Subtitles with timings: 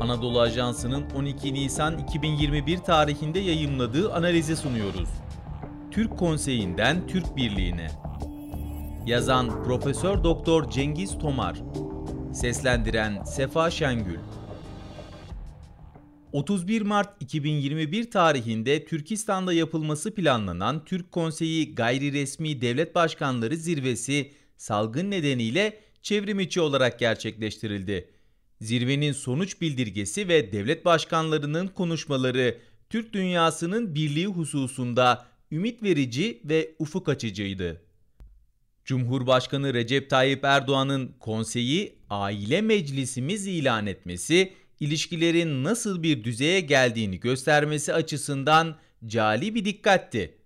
[0.00, 5.08] Anadolu Ajansı'nın 12 Nisan 2021 tarihinde yayımladığı analizi sunuyoruz.
[5.90, 7.90] Türk Konseyi'nden Türk Birliği'ne.
[9.06, 11.62] Yazan Profesör Doktor Cengiz Tomar.
[12.32, 14.18] Seslendiren Sefa Şengül.
[16.32, 25.10] 31 Mart 2021 tarihinde Türkistan'da yapılması planlanan Türk Konseyi Gayri Resmi Devlet Başkanları Zirvesi salgın
[25.10, 28.10] nedeniyle çevrim içi olarak gerçekleştirildi.
[28.60, 32.58] Zirvenin sonuç bildirgesi ve devlet başkanlarının konuşmaları
[32.90, 37.82] Türk dünyasının birliği hususunda ümit verici ve ufuk açıcıydı.
[38.84, 47.94] Cumhurbaşkanı Recep Tayyip Erdoğan'ın konseyi aile meclisimiz ilan etmesi, ilişkilerin nasıl bir düzeye geldiğini göstermesi
[47.94, 50.39] açısından cali bir dikkatti.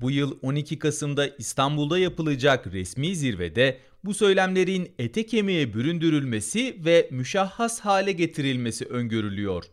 [0.00, 7.80] Bu yıl 12 Kasım'da İstanbul'da yapılacak resmi zirvede bu söylemlerin ete kemiğe büründürülmesi ve müşahhas
[7.80, 9.64] hale getirilmesi öngörülüyor.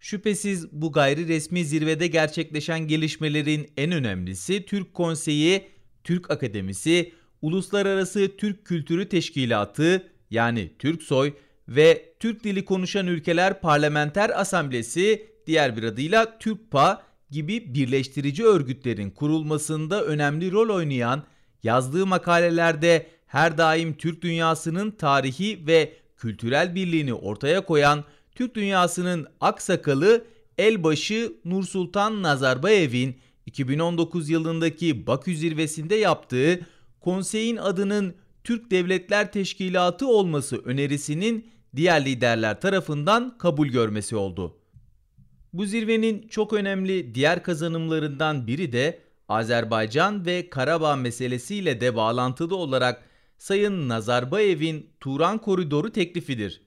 [0.00, 5.68] Şüphesiz bu gayri resmi zirvede gerçekleşen gelişmelerin en önemlisi Türk Konseyi,
[6.04, 11.32] Türk Akademisi, Uluslararası Türk Kültürü Teşkilatı yani TÜRKSOY
[11.68, 17.02] ve Türk Dili Konuşan Ülkeler Parlamenter Asamblesi diğer bir adıyla TÜRKPA
[17.34, 21.22] gibi birleştirici örgütlerin kurulmasında önemli rol oynayan,
[21.62, 28.04] yazdığı makalelerde her daim Türk dünyasının tarihi ve kültürel birliğini ortaya koyan
[28.34, 30.24] Türk dünyasının aksakalı
[30.58, 36.60] elbaşı Nursultan Nazarbayev'in 2019 yılındaki Bakü zirvesinde yaptığı
[37.00, 44.56] konseyin adının Türk Devletler Teşkilatı olması önerisinin diğer liderler tarafından kabul görmesi oldu.
[45.54, 53.04] Bu zirvenin çok önemli diğer kazanımlarından biri de Azerbaycan ve Karabağ meselesiyle de bağlantılı olarak
[53.38, 56.62] Sayın Nazarbayev'in Turan Koridoru teklifidir.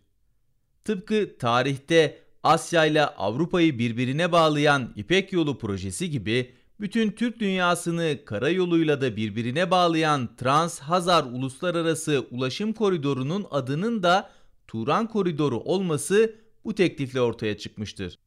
[0.83, 9.01] Tıpkı tarihte Asya ile Avrupa'yı birbirine bağlayan İpek Yolu projesi gibi bütün Türk dünyasını karayoluyla
[9.01, 14.29] da birbirine bağlayan Trans-Hazar Uluslararası Ulaşım Koridoru'nun adının da
[14.67, 18.26] Turan Koridoru olması bu teklifle ortaya çıkmıştır.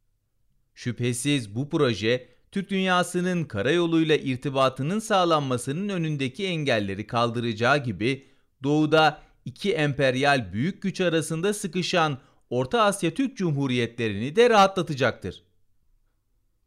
[0.81, 8.27] Şüphesiz bu proje Türk dünyasının karayoluyla irtibatının sağlanmasının önündeki engelleri kaldıracağı gibi
[8.63, 12.19] doğuda iki emperyal büyük güç arasında sıkışan
[12.51, 15.43] Orta Asya Türk Cumhuriyetlerini de rahatlatacaktır.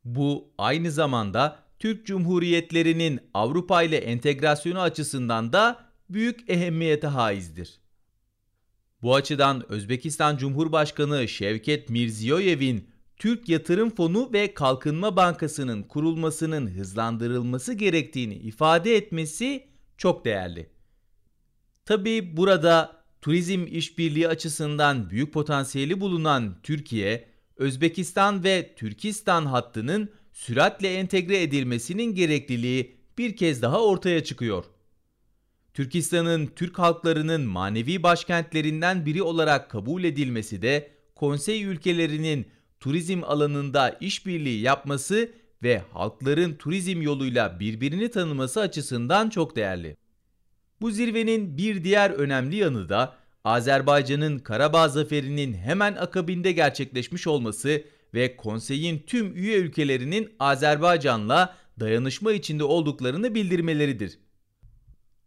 [0.06, 7.80] Bu aynı zamanda Türk Cumhuriyetlerinin Avrupa ile entegrasyonu açısından da büyük ehemmiyete haizdir.
[9.02, 12.93] Bu açıdan Özbekistan Cumhurbaşkanı Şevket Mirziyoyev'in
[13.24, 19.68] Türk Yatırım Fonu ve Kalkınma Bankası'nın kurulmasının hızlandırılması gerektiğini ifade etmesi
[19.98, 20.70] çok değerli.
[21.86, 31.42] Tabi burada turizm işbirliği açısından büyük potansiyeli bulunan Türkiye, Özbekistan ve Türkistan hattının süratle entegre
[31.42, 34.66] edilmesinin gerekliliği bir kez daha ortaya çıkıyor.
[35.74, 42.48] Türkistan'ın Türk halklarının manevi başkentlerinden biri olarak kabul edilmesi de konsey ülkelerinin
[42.84, 45.32] turizm alanında işbirliği yapması
[45.64, 49.98] ve halkların turizm yoluyla birbirini tanıması açısından çok değerli.
[50.82, 57.84] Bu zirvenin bir diğer önemli yanı da Azerbaycan'ın Karabağ zaferinin hemen akabinde gerçekleşmiş olması
[58.14, 64.20] ve konseyin tüm üye ülkelerinin Azerbaycan'la dayanışma içinde olduklarını bildirmeleridir.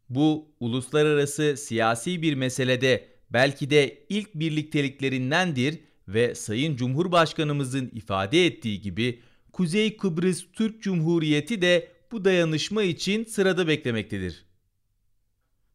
[0.09, 5.79] Bu uluslararası siyasi bir meselede belki de ilk birlikteliklerindendir
[6.09, 9.21] ve Sayın Cumhurbaşkanımızın ifade ettiği gibi
[9.53, 14.45] Kuzey Kıbrıs Türk Cumhuriyeti de bu dayanışma için sırada beklemektedir.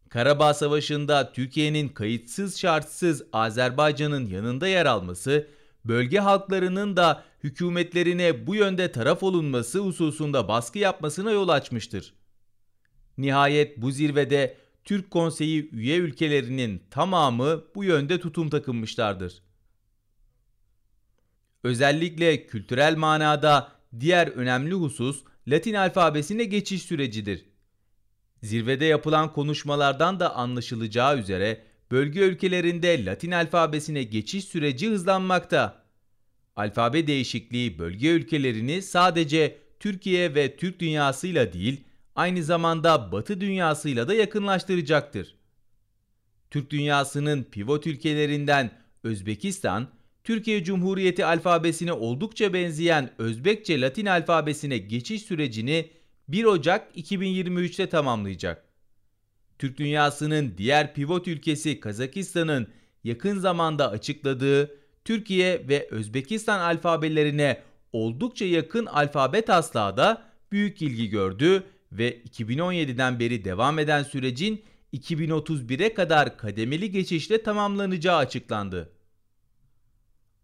[0.10, 5.48] Karabağ Savaşı'nda Türkiye'nin kayıtsız şartsız Azerbaycan'ın yanında yer alması,
[5.86, 12.14] bölge halklarının da hükümetlerine bu yönde taraf olunması hususunda baskı yapmasına yol açmıştır.
[13.18, 19.42] Nihayet bu zirvede Türk Konseyi üye ülkelerinin tamamı bu yönde tutum takınmışlardır.
[21.64, 27.46] Özellikle kültürel manada diğer önemli husus Latin alfabesine geçiş sürecidir.
[28.44, 31.62] Zirvede yapılan konuşmalardan da anlaşılacağı üzere
[31.92, 35.84] bölge ülkelerinde Latin alfabesine geçiş süreci hızlanmakta.
[36.56, 41.84] Alfabe değişikliği bölge ülkelerini sadece Türkiye ve Türk dünyasıyla değil,
[42.16, 45.36] aynı zamanda Batı dünyasıyla da yakınlaştıracaktır.
[46.52, 48.72] Türk dünyasının pivot ülkelerinden
[49.04, 49.88] Özbekistan,
[50.24, 55.90] Türkiye Cumhuriyeti alfabesine oldukça benzeyen Özbekçe Latin alfabesine geçiş sürecini
[56.28, 58.66] 1 Ocak 2023'te tamamlayacak.
[59.60, 62.68] Türk dünyasının diğer pivot ülkesi Kazakistan'ın
[63.04, 64.72] yakın zamanda açıkladığı
[65.06, 67.62] Türkiye ve Özbekistan alfabelerine
[67.94, 74.64] oldukça yakın alfabe taslağı da büyük ilgi gördü ve 2017'den beri devam eden sürecin
[74.94, 78.90] 2031'e kadar kademeli geçişle tamamlanacağı açıklandı.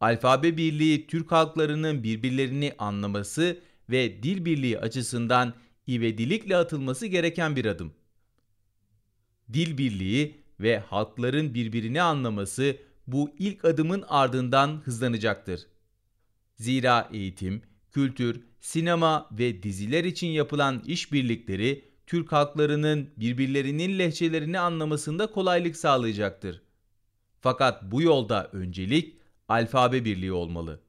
[0.02, 3.60] Alfabe Birliği Türk halklarının birbirlerini anlaması
[3.90, 5.54] ve dil birliği açısından
[5.88, 7.94] ivedilikle atılması gereken bir adım.
[9.54, 12.78] Dil birliği ve halkların birbirini anlaması
[13.08, 15.68] bu ilk adımın ardından hızlanacaktır.
[16.56, 17.62] Zira eğitim,
[17.92, 26.62] kültür, sinema ve diziler için yapılan işbirlikleri Türk halklarının birbirlerinin lehçelerini anlamasında kolaylık sağlayacaktır.
[27.42, 29.18] Fakat bu yolda öncelik
[29.48, 30.82] alfabe birliği olmalı.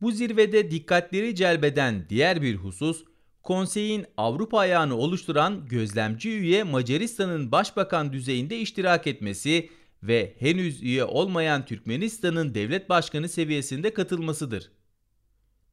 [0.00, 3.04] Bu zirvede dikkatleri celbeden diğer bir husus,
[3.42, 9.70] konseyin Avrupa ayağını oluşturan gözlemci üye Macaristan'ın başbakan düzeyinde iştirak etmesi
[10.02, 14.72] ve henüz üye olmayan Türkmenistan'ın devlet başkanı seviyesinde katılmasıdır.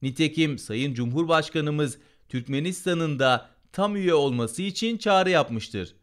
[0.02, 1.98] Nitekim Sayın Cumhurbaşkanımız
[2.28, 5.96] Türkmenistan'ın da tam üye olması için çağrı yapmıştır.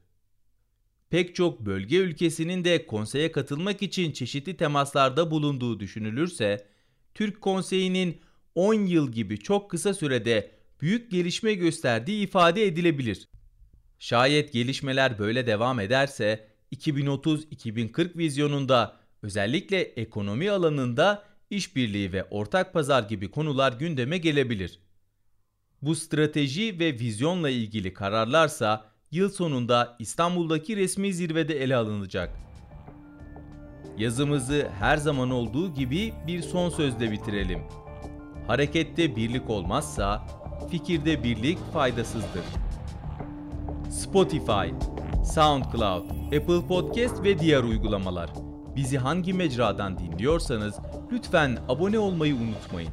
[1.09, 6.67] Pek çok bölge ülkesinin de konseye katılmak için çeşitli temaslarda bulunduğu düşünülürse,
[7.15, 8.21] Türk Konseyi'nin
[8.55, 10.51] 10 yıl gibi çok kısa sürede
[10.81, 13.27] büyük gelişme gösterdiği ifade edilebilir.
[13.99, 23.31] Şayet gelişmeler böyle devam ederse 2030-2040 vizyonunda özellikle ekonomi alanında işbirliği ve ortak pazar gibi
[23.31, 24.79] konular gündeme gelebilir.
[25.81, 32.29] Bu strateji ve vizyonla ilgili kararlarsa yıl sonunda İstanbul'daki resmi zirvede ele alınacak.
[33.97, 37.59] Yazımızı her zaman olduğu gibi bir son sözle bitirelim.
[38.47, 40.27] Harekette birlik olmazsa
[40.71, 42.43] fikirde birlik faydasızdır.
[43.91, 44.67] Spotify,
[45.33, 48.29] SoundCloud, Apple Podcast ve diğer uygulamalar.
[48.75, 50.75] Bizi hangi mecradan dinliyorsanız
[51.11, 52.91] lütfen abone olmayı unutmayın.